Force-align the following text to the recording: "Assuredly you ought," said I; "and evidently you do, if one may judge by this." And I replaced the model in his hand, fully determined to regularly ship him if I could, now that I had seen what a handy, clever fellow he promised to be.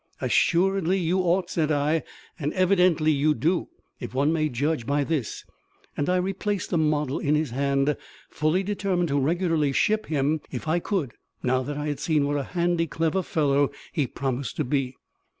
"Assuredly 0.19 0.97
you 0.97 1.19
ought," 1.19 1.51
said 1.51 1.71
I; 1.71 2.01
"and 2.39 2.51
evidently 2.53 3.11
you 3.11 3.35
do, 3.35 3.67
if 3.99 4.15
one 4.15 4.33
may 4.33 4.49
judge 4.49 4.87
by 4.87 5.03
this." 5.03 5.45
And 5.95 6.09
I 6.09 6.15
replaced 6.17 6.71
the 6.71 6.79
model 6.79 7.19
in 7.19 7.35
his 7.35 7.51
hand, 7.51 7.95
fully 8.27 8.63
determined 8.63 9.09
to 9.09 9.19
regularly 9.19 9.73
ship 9.73 10.07
him 10.07 10.41
if 10.49 10.67
I 10.67 10.79
could, 10.79 11.11
now 11.43 11.61
that 11.61 11.77
I 11.77 11.85
had 11.85 11.99
seen 11.99 12.25
what 12.25 12.35
a 12.37 12.41
handy, 12.43 12.87
clever 12.87 13.21
fellow 13.21 13.69
he 13.91 14.07
promised 14.07 14.55
to 14.55 14.63
be. 14.63 14.95